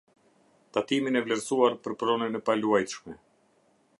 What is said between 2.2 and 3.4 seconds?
e paluajtshme.